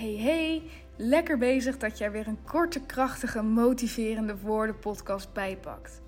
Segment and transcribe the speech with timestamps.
[0.00, 0.62] Hey hey,
[0.96, 6.02] lekker bezig dat jij weer een korte, krachtige, motiverende woorden podcast bijpakt.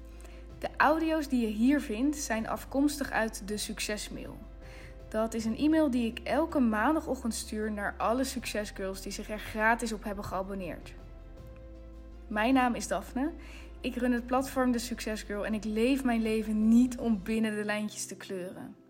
[0.58, 4.38] De audio's die je hier vindt zijn afkomstig uit de Succesmail.
[5.08, 9.38] Dat is een e-mail die ik elke maandagochtend stuur naar alle succesgirls die zich er
[9.38, 10.94] gratis op hebben geabonneerd.
[12.26, 13.32] Mijn naam is Daphne.
[13.80, 17.64] Ik run het platform De Succesgirl en ik leef mijn leven niet om binnen de
[17.64, 18.81] lijntjes te kleuren.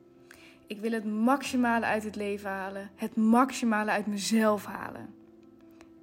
[0.67, 5.15] Ik wil het maximale uit het leven halen, het maximale uit mezelf halen.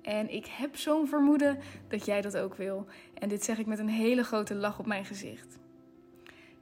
[0.01, 2.85] En ik heb zo'n vermoeden dat jij dat ook wil.
[3.13, 5.59] En dit zeg ik met een hele grote lach op mijn gezicht.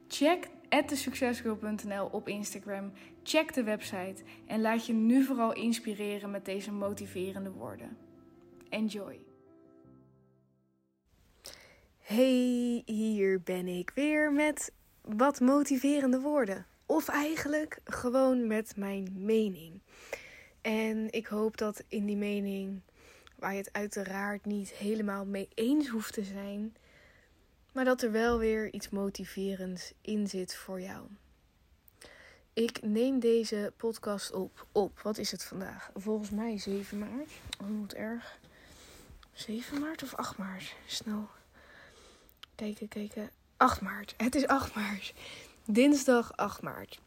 [0.08, 0.48] Check
[0.86, 2.92] thesuccesgirl.nl op Instagram.
[3.22, 7.96] Check de website en laat je nu vooral inspireren met deze motiverende woorden.
[8.68, 9.20] Enjoy.
[11.98, 14.72] Hey, hier ben ik weer met
[15.02, 16.66] wat motiverende woorden.
[16.90, 19.80] Of eigenlijk gewoon met mijn mening.
[20.60, 22.80] En ik hoop dat in die mening,
[23.34, 26.76] waar je het uiteraard niet helemaal mee eens hoeft te zijn,
[27.72, 31.06] maar dat er wel weer iets motiverends in zit voor jou.
[32.52, 34.66] Ik neem deze podcast op.
[34.72, 35.90] Op, wat is het vandaag?
[35.94, 37.30] Volgens mij 7 maart.
[37.62, 38.38] Oh, wat erg.
[39.32, 40.74] 7 maart of 8 maart?
[40.86, 41.28] Snel.
[42.54, 43.30] Kijken, kijken.
[43.56, 44.14] 8 maart.
[44.16, 45.14] Het is 8 maart.
[45.70, 47.00] Dinsdag 8 maart.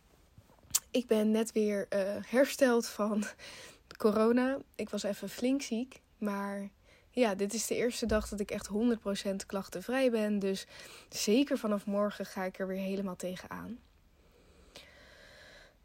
[0.92, 3.23] Ik ben net weer uh, hersteld van
[3.98, 4.58] corona.
[4.76, 6.02] Ik was even flink ziek.
[6.18, 6.70] Maar
[7.09, 10.40] ja, dit is de eerste dag dat ik echt 100% klachtenvrij ben.
[10.40, 10.66] Dus
[11.09, 13.80] zeker vanaf morgen ga ik er weer helemaal tegenaan.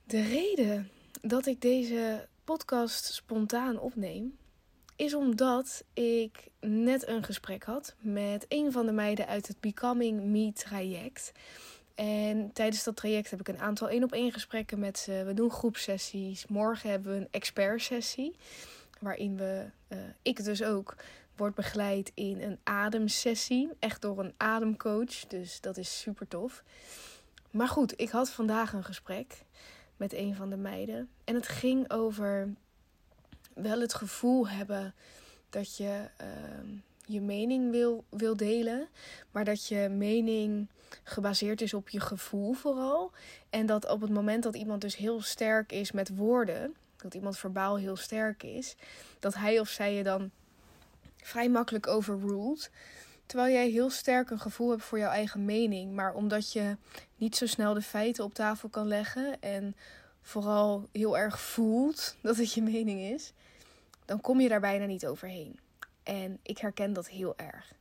[0.05, 0.91] De reden
[1.23, 4.37] dat ik deze podcast spontaan opneem,
[4.97, 10.23] is omdat ik net een gesprek had met een van de meiden uit het Becoming
[10.23, 11.33] Me traject.
[11.97, 15.23] En tijdens dat traject heb ik een aantal één op één gesprekken met ze.
[15.27, 16.47] We doen groepsessies.
[16.47, 18.37] Morgen hebben we een expertsessie.
[19.01, 20.97] Waarin we, uh, ik dus ook,
[21.37, 23.71] word begeleid in een ademsessie.
[23.79, 25.27] Echt door een ademcoach.
[25.27, 26.63] Dus dat is super tof.
[27.51, 29.45] Maar goed, ik had vandaag een gesprek
[29.97, 31.09] met een van de meiden.
[31.25, 32.55] En het ging over
[33.55, 34.95] wel het gevoel hebben
[35.51, 36.27] dat je uh,
[37.07, 38.89] je mening wil, wil delen.
[39.31, 40.69] Maar dat je mening
[41.03, 43.13] gebaseerd is op je gevoel vooral.
[43.51, 47.39] En dat op het moment dat iemand dus heel sterk is met woorden, dat iemand
[47.39, 48.77] verbaal heel sterk is,
[49.19, 50.31] dat hij of zij je dan
[51.17, 52.71] vrij makkelijk overruled.
[53.27, 55.93] Terwijl jij heel sterk een gevoel hebt voor jouw eigen mening.
[55.93, 56.77] Maar omdat je
[57.17, 59.77] niet zo snel de feiten op tafel kan leggen en
[60.23, 63.33] vooral heel erg voelt dat het je mening is,
[64.05, 65.59] dan kom je daar bijna niet overheen.
[66.07, 67.75] En ik herken dat heel erg.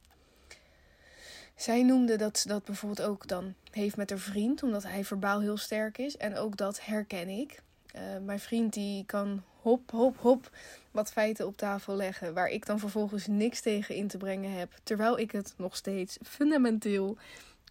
[1.55, 5.41] Zij noemde dat ze dat bijvoorbeeld ook dan heeft met haar vriend, omdat hij verbaal
[5.41, 6.17] heel sterk is.
[6.17, 7.61] En ook dat herken ik.
[7.95, 10.49] Uh, mijn vriend die kan hop, hop, hop
[10.91, 14.71] wat feiten op tafel leggen, waar ik dan vervolgens niks tegen in te brengen heb.
[14.83, 17.17] Terwijl ik het nog steeds fundamenteel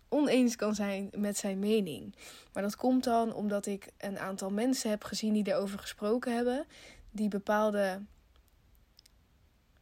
[0.08, 2.14] oneens kan zijn met zijn mening.
[2.52, 6.66] Maar dat komt dan omdat ik een aantal mensen heb gezien die erover gesproken hebben,
[7.10, 8.00] die bepaalde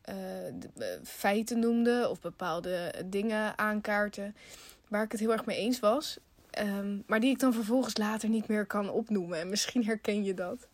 [0.09, 4.37] uh, feiten noemde of bepaalde dingen aankaarten
[4.89, 6.19] waar ik het heel erg mee eens was.
[6.59, 9.41] Um, maar die ik dan vervolgens later niet meer kan opnoemen.
[9.41, 10.69] En misschien herken je dat.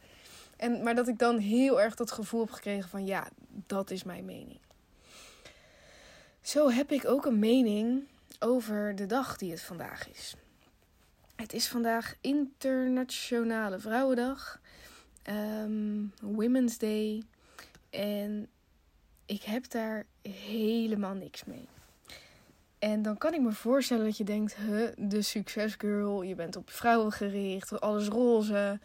[0.56, 3.28] En, maar dat ik dan heel erg dat gevoel heb gekregen van ja,
[3.66, 4.58] dat is mijn mening.
[6.40, 8.06] Zo heb ik ook een mening
[8.38, 10.34] over de dag die het vandaag is.
[11.36, 14.60] Het is vandaag Internationale Vrouwendag,
[15.62, 17.22] um, Women's Day.
[17.90, 18.48] En
[19.28, 21.68] ik heb daar helemaal niks mee.
[22.78, 26.70] En dan kan ik me voorstellen dat je denkt, huh, de succesgirl, je bent op
[26.70, 28.80] vrouwen gericht, alles roze.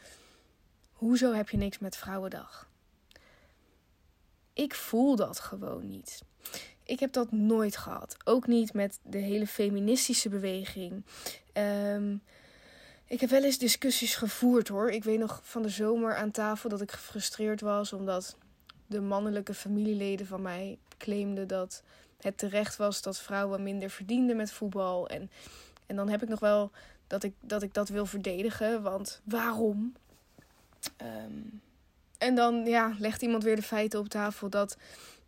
[0.92, 2.70] Hoezo heb je niks met Vrouwendag?
[4.54, 6.24] Ik voel dat gewoon niet.
[6.84, 8.18] Ik heb dat nooit gehad.
[8.24, 11.06] Ook niet met de hele feministische beweging.
[11.54, 12.22] Um,
[13.06, 14.92] ik heb wel eens discussies gevoerd hoor.
[14.92, 18.38] Ik weet nog van de zomer aan tafel dat ik gefrustreerd was omdat
[18.88, 21.84] de mannelijke familieleden van mij claimden dat
[22.22, 25.08] het terecht was dat vrouwen minder verdienden met voetbal.
[25.10, 25.32] En,
[25.86, 26.72] en dan heb ik nog wel
[27.08, 29.94] dat ik, dat ik dat wil verdedigen, want waarom?
[31.02, 31.62] Um,
[32.18, 34.78] en dan ja, legt iemand weer de feiten op tafel dat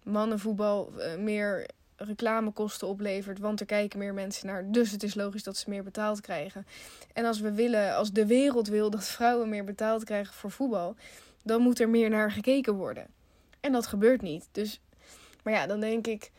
[0.03, 4.71] mannenvoetbal uh, meer reclamekosten oplevert, want er kijken meer mensen naar.
[4.71, 6.65] Dus het is logisch dat ze meer betaald krijgen.
[7.13, 10.95] En als we willen, als de wereld wil dat vrouwen meer betaald krijgen voor voetbal,
[11.43, 13.07] dan moet er meer naar gekeken worden.
[13.65, 14.47] En dat gebeurt niet.
[14.51, 14.81] Dus,
[15.43, 16.31] maar ja, dan denk ik,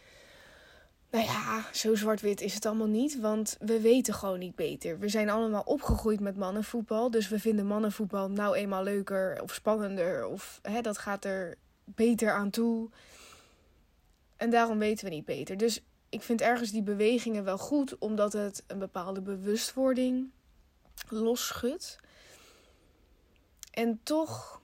[1.10, 4.98] nou ja, zo zwart-wit is het allemaal niet, want we weten gewoon niet beter.
[4.98, 10.26] We zijn allemaal opgegroeid met mannenvoetbal, dus we vinden mannenvoetbal nou eenmaal leuker of spannender.
[10.26, 12.90] Of hè, dat gaat er beter aan toe.
[14.36, 15.56] En daarom weten we niet beter.
[15.56, 20.30] Dus ik vind ergens die bewegingen wel goed, omdat het een bepaalde bewustwording
[21.08, 21.98] losschudt.
[23.70, 24.60] En toch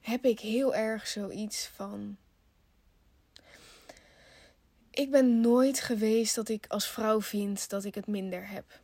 [0.00, 2.16] heb ik heel erg zoiets van.
[4.90, 8.80] Ik ben nooit geweest dat ik als vrouw vind dat ik het minder heb.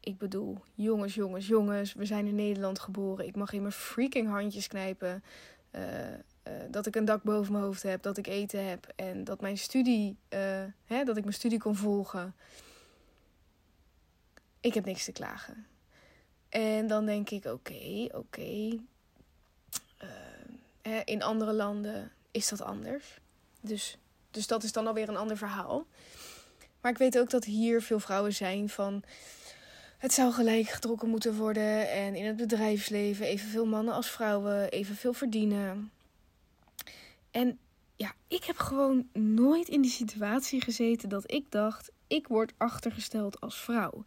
[0.00, 3.26] Ik bedoel, jongens, jongens, jongens, we zijn in Nederland geboren.
[3.26, 5.24] Ik mag in mijn freaking handjes knijpen.
[5.72, 5.80] Uh,
[6.10, 9.40] uh, dat ik een dak boven mijn hoofd heb, dat ik eten heb en dat
[9.40, 12.34] mijn studie, uh, hè, dat ik mijn studie kon volgen.
[14.60, 15.66] Ik heb niks te klagen.
[16.48, 18.78] En dan denk ik, oké, oké.
[20.86, 23.18] Uh, in andere landen is dat anders.
[23.60, 23.98] Dus,
[24.30, 25.86] dus dat is dan alweer een ander verhaal.
[26.80, 29.02] Maar ik weet ook dat hier veel vrouwen zijn van.
[29.98, 31.90] Het zou gelijk getrokken moeten worden.
[31.90, 35.90] En in het bedrijfsleven evenveel mannen als vrouwen evenveel verdienen.
[37.30, 37.58] En
[37.96, 43.40] ja, ik heb gewoon nooit in die situatie gezeten dat ik dacht: ik word achtergesteld
[43.40, 44.04] als vrouw.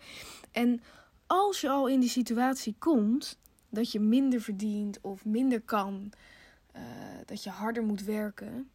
[0.52, 0.82] En
[1.28, 3.38] als je al in die situatie komt
[3.70, 6.12] dat je minder verdient of minder kan,
[6.78, 6.84] uh,
[7.26, 8.70] dat je harder moet werken,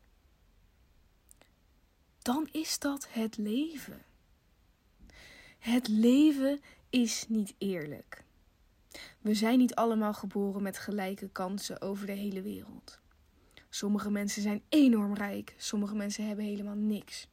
[2.19, 4.03] dan is dat het leven.
[5.59, 6.61] Het leven
[6.91, 8.25] is niet eerlijk.
[9.21, 13.01] We zijn niet allemaal geboren met gelijke kansen over de hele wereld.
[13.69, 17.29] Sommige mensen zijn enorm rijk, sommige mensen hebben helemaal niks.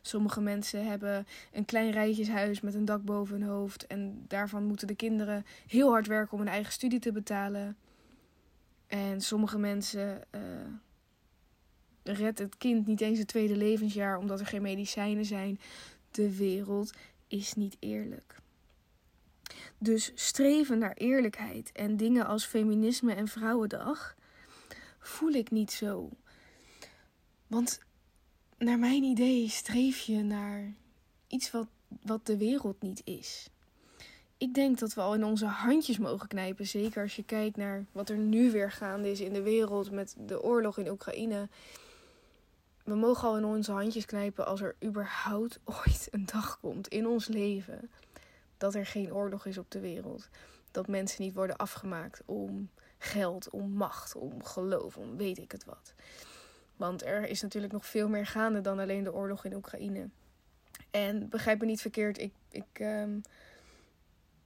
[0.00, 3.86] Sommige mensen hebben een klein rijtjeshuis met een dak boven hun hoofd.
[3.86, 7.76] En daarvan moeten de kinderen heel hard werken om hun eigen studie te betalen.
[8.96, 10.42] En sommige mensen uh,
[12.02, 15.60] redt het kind niet eens het tweede levensjaar omdat er geen medicijnen zijn.
[16.10, 16.92] De wereld
[17.26, 18.36] is niet eerlijk.
[19.78, 24.16] Dus streven naar eerlijkheid en dingen als feminisme en Vrouwendag
[24.98, 26.10] voel ik niet zo.
[27.46, 27.80] Want
[28.58, 30.74] naar mijn idee streef je naar
[31.26, 31.68] iets wat,
[32.02, 33.50] wat de wereld niet is.
[34.38, 36.66] Ik denk dat we al in onze handjes mogen knijpen.
[36.66, 40.14] Zeker als je kijkt naar wat er nu weer gaande is in de wereld met
[40.18, 41.48] de oorlog in Oekraïne.
[42.84, 47.06] We mogen al in onze handjes knijpen als er überhaupt ooit een dag komt in
[47.06, 47.90] ons leven
[48.56, 50.28] dat er geen oorlog is op de wereld.
[50.70, 55.64] Dat mensen niet worden afgemaakt om geld, om macht, om geloof, om weet ik het
[55.64, 55.94] wat.
[56.76, 60.08] Want er is natuurlijk nog veel meer gaande dan alleen de oorlog in Oekraïne.
[60.90, 63.22] En begrijp me niet verkeerd, ik, ik um,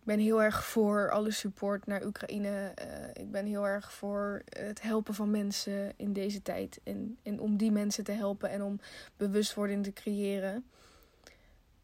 [0.02, 2.74] ben heel erg voor alle support naar Oekraïne.
[2.78, 6.80] Uh, ik ben heel erg voor het helpen van mensen in deze tijd.
[6.84, 8.80] En, en om die mensen te helpen en om
[9.16, 10.64] bewustwording te creëren.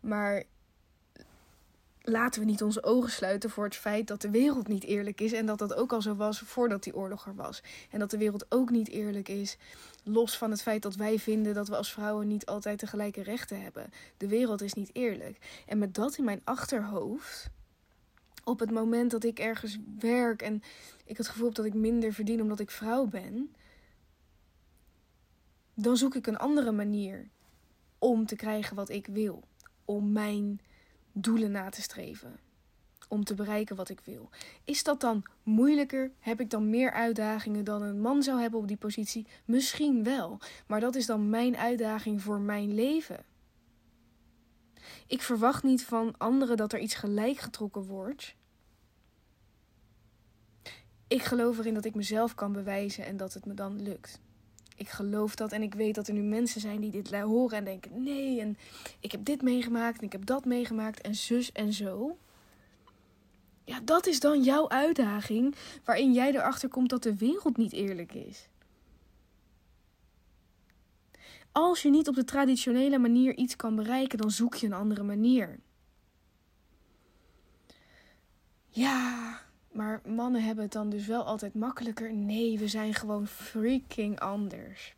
[0.01, 0.45] Maar
[2.03, 5.33] laten we niet onze ogen sluiten voor het feit dat de wereld niet eerlijk is.
[5.33, 7.63] En dat dat ook al zo was voordat die oorlog er was.
[7.91, 9.57] En dat de wereld ook niet eerlijk is.
[10.03, 13.23] Los van het feit dat wij vinden dat we als vrouwen niet altijd de gelijke
[13.23, 13.91] rechten hebben.
[14.17, 15.63] De wereld is niet eerlijk.
[15.67, 17.51] En met dat in mijn achterhoofd.
[18.49, 20.63] Op het moment dat ik ergens werk en
[21.05, 23.55] ik het gevoel heb dat ik minder verdien omdat ik vrouw ben.
[25.75, 27.29] Dan zoek ik een andere manier
[27.99, 29.43] om te krijgen wat ik wil.
[29.85, 30.61] Om mijn
[31.13, 32.39] doelen na te streven.
[33.09, 34.31] Om te bereiken wat ik wil.
[34.65, 36.11] Is dat dan moeilijker?
[36.19, 39.27] Heb ik dan meer uitdagingen dan een man zou hebben op die positie?
[39.45, 40.39] Misschien wel.
[40.67, 43.25] Maar dat is dan mijn uitdaging voor mijn leven.
[45.07, 48.35] Ik verwacht niet van anderen dat er iets gelijk getrokken wordt.
[51.09, 54.21] Ik geloof erin dat ik mezelf kan bewijzen en dat het me dan lukt
[54.77, 57.65] ik geloof dat en ik weet dat er nu mensen zijn die dit horen en
[57.65, 58.59] denken: nee, en
[59.01, 62.19] ik heb dit meegemaakt en ik heb dat meegemaakt en zus en zo.
[63.65, 68.13] Ja, dat is dan jouw uitdaging waarin jij erachter komt dat de wereld niet eerlijk
[68.13, 68.49] is.
[71.57, 75.03] Als je niet op de traditionele manier iets kan bereiken, dan zoek je een andere
[75.03, 75.61] manier.
[78.69, 79.41] Ja,
[79.73, 82.15] maar mannen hebben het dan dus wel altijd makkelijker.
[82.15, 84.95] Nee, we zijn gewoon freaking anders.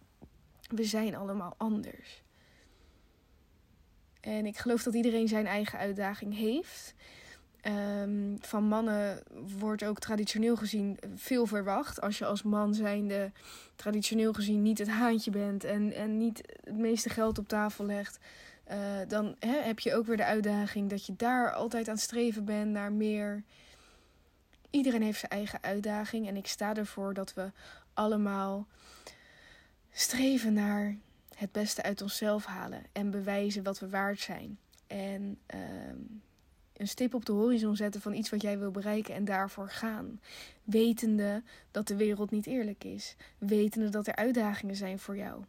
[0.69, 2.23] We zijn allemaal anders.
[4.21, 6.95] En ik geloof dat iedereen zijn eigen uitdaging heeft.
[7.69, 9.23] Um, van mannen
[9.59, 12.01] wordt ook traditioneel gezien veel verwacht.
[12.01, 13.33] Als je als man zijnde
[13.77, 18.19] traditioneel gezien niet het haantje bent en, en niet het meeste geld op tafel legt.
[18.71, 18.77] Uh,
[19.09, 22.71] dan heb je ook weer de uitdaging dat je daar altijd aan het streven bent
[22.71, 23.43] naar meer.
[24.71, 27.51] Iedereen heeft zijn eigen uitdaging en ik sta ervoor dat we
[27.95, 28.67] allemaal
[29.91, 30.97] streven naar
[31.35, 34.59] het beste uit onszelf halen en bewijzen wat we waard zijn.
[34.87, 35.61] En uh,
[36.79, 40.21] een stip op de horizon zetten van iets wat jij wil bereiken en daarvoor gaan.
[40.65, 43.17] Wetende dat de wereld niet eerlijk is.
[43.39, 45.45] Wetende dat er uitdagingen zijn voor jou.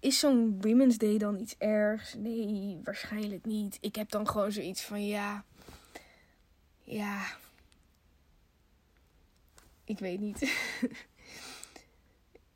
[0.00, 2.14] Is zo'n Women's Day dan iets ergs?
[2.14, 3.78] Nee, waarschijnlijk niet.
[3.80, 5.44] Ik heb dan gewoon zoiets van ja.
[6.82, 7.26] Ja.
[9.84, 10.42] Ik weet niet.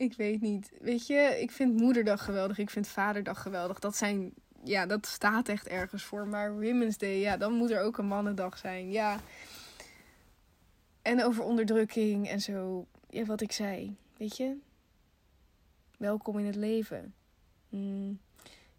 [0.07, 0.71] ik weet niet.
[0.81, 2.59] Weet je, ik vind Moederdag geweldig.
[2.59, 3.79] Ik vind Vaderdag geweldig.
[3.79, 4.33] Dat zijn.
[4.65, 6.27] Ja, dat staat echt ergens voor.
[6.27, 8.91] Maar Women's Day, ja, dan moet er ook een mannendag zijn.
[8.91, 9.21] Ja.
[11.03, 12.87] En over onderdrukking en zo.
[13.09, 13.97] Ja, wat ik zei.
[14.17, 14.57] Weet je?
[15.97, 17.15] Welkom in het leven.
[17.69, 18.21] Mm,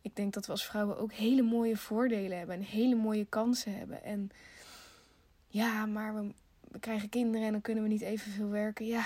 [0.01, 3.77] ik denk dat we als vrouwen ook hele mooie voordelen hebben en hele mooie kansen
[3.77, 4.03] hebben.
[4.03, 4.29] En
[5.47, 6.33] ja, maar we,
[6.67, 8.85] we krijgen kinderen en dan kunnen we niet evenveel werken.
[8.85, 9.05] Ja.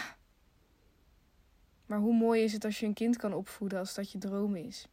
[1.86, 4.56] Maar hoe mooi is het als je een kind kan opvoeden als dat je droom
[4.56, 4.88] is?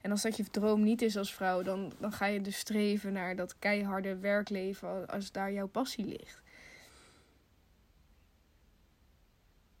[0.00, 3.12] En als dat je droom niet is als vrouw, dan, dan ga je dus streven
[3.12, 6.42] naar dat keiharde werkleven als daar jouw passie ligt.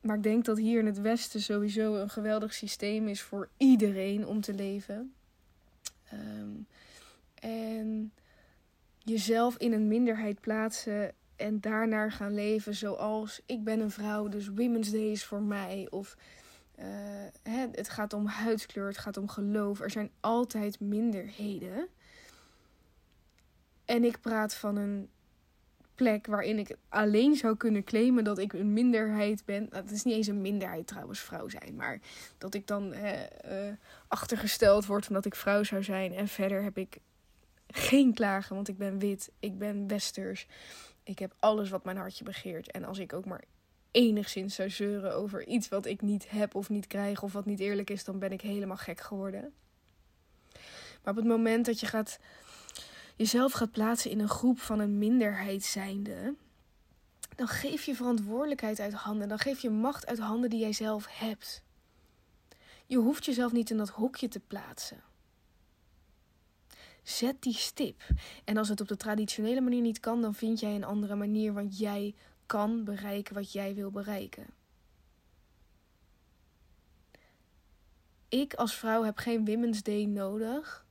[0.00, 4.26] Maar ik denk dat hier in het Westen sowieso een geweldig systeem is voor iedereen
[4.26, 5.14] om te leven.
[6.10, 6.50] Ehm,
[7.34, 8.12] en
[8.98, 14.48] jezelf in een minderheid plaatsen en daarnaar gaan leven zoals ik ben een vrouw, dus
[14.48, 15.86] Women's Day is voor mij.
[15.90, 16.16] Of
[17.42, 19.80] hè, het gaat om huidskleur, het gaat om geloof.
[19.80, 21.88] Er zijn altijd minderheden.
[23.84, 25.08] En ik praat van een
[25.94, 29.66] plek waarin ik alleen zou kunnen claimen dat ik een minderheid ben.
[29.70, 31.76] Nou, het is niet eens een minderheid trouwens, vrouw zijn.
[31.76, 32.00] Maar
[32.38, 33.10] dat ik dan uh,
[34.08, 36.14] achtergesteld word omdat ik vrouw zou zijn.
[36.14, 36.98] En verder heb ik
[37.66, 40.46] geen klagen, want ik ben wit, ik ben westers.
[41.02, 42.70] Ik heb alles wat mijn hartje begeert.
[42.70, 43.44] En als ik ook maar
[43.90, 47.60] enigszins zou zeuren over iets wat ik niet heb of niet krijg of wat niet
[47.60, 49.52] eerlijk is, dan ben ik helemaal gek geworden.
[51.02, 52.18] Maar op het moment dat je gaat
[53.16, 56.34] jezelf gaat plaatsen in een groep van een minderheid zijnde,
[57.36, 59.28] dan geef je verantwoordelijkheid uit handen.
[59.28, 61.62] Dan geef je macht uit handen die jij zelf hebt.
[62.86, 65.02] Je hoeft jezelf niet in dat hokje te plaatsen.
[67.02, 68.02] Zet die stip.
[68.44, 71.52] En als het op de traditionele manier niet kan, dan vind jij een andere manier,
[71.52, 72.14] want jij
[72.50, 74.46] kan bereiken wat jij wil bereiken.
[78.28, 80.86] Ik als vrouw heb geen Women's Day nodig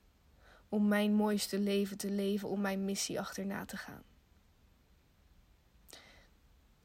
[0.70, 4.04] om mijn mooiste leven te leven, om mijn missie achterna te gaan.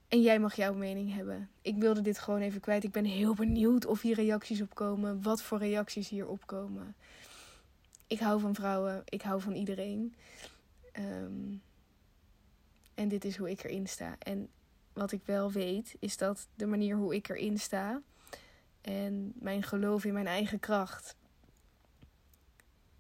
[0.09, 1.51] En jij mag jouw mening hebben.
[1.63, 2.85] Ik wilde dit gewoon even kwijt.
[2.85, 5.23] Ik ben heel benieuwd of hier reacties op komen.
[5.23, 6.97] Wat voor reacties hier opkomen.
[8.07, 9.03] Ik hou van vrouwen.
[9.05, 10.15] Ik hou van iedereen.
[10.93, 11.57] Ehm,
[12.95, 14.17] en dit is hoe ik erin sta.
[14.19, 14.49] En
[14.95, 18.03] wat ik wel weet, is dat de manier hoe ik erin sta.
[18.81, 21.17] En mijn geloof in mijn eigen kracht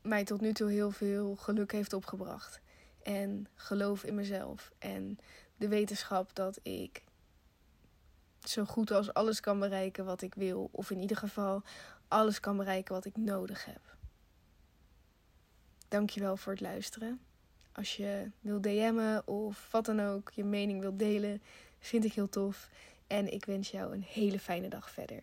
[0.04, 2.60] mij tot nu toe heel veel geluk heeft opgebracht.
[3.02, 4.72] En geloof in mezelf.
[4.78, 5.18] En
[5.56, 7.02] de wetenschap dat ik
[8.40, 10.68] zo goed als alles kan bereiken wat ik wil.
[10.72, 11.62] Of in ieder geval
[12.08, 13.96] alles kan bereiken wat ik nodig heb.
[15.88, 17.20] Dankjewel voor het luisteren.
[17.72, 21.42] Als je wil DM'en of wat dan ook, je mening wilt delen,
[21.86, 22.68] vind ik heel tof.
[23.06, 25.22] En ik wens jou een hele fijne dag verder.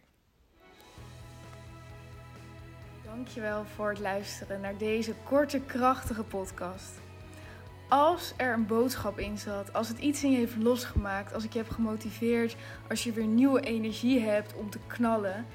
[3.04, 6.92] Dankjewel voor het luisteren naar deze korte, krachtige podcast.
[7.90, 11.54] Als er een boodschap in zat, als het iets in je heeft losgemaakt, als ik
[11.54, 12.56] je heb gemotiveerd,
[12.90, 15.46] als je weer nieuwe energie hebt om te knallen,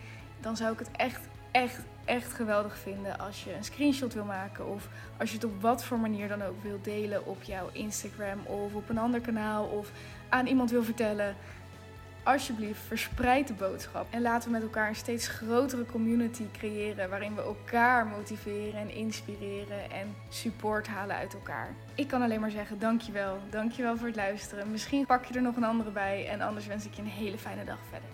[0.41, 1.21] dan zou ik het echt,
[1.51, 5.61] echt, echt geweldig vinden als je een screenshot wil maken of als je het op
[5.61, 9.65] wat voor manier dan ook wil delen op jouw Instagram of op een ander kanaal
[9.65, 9.91] of
[10.29, 11.37] aan iemand wil vertellen
[12.27, 14.07] alsjeblieft, verspreid de boodschap.
[14.11, 17.11] En laten we met elkaar een steeds grotere community creëren.
[17.11, 21.75] Waarin we elkaar motiveren en inspireren en support halen uit elkaar.
[21.95, 23.39] Ik kan alleen maar zeggen: dankjewel.
[23.51, 24.71] Dankjewel voor het luisteren.
[24.71, 26.29] Misschien pak je er nog een andere bij.
[26.29, 28.09] En anders wens ik je een hele fijne dag verder.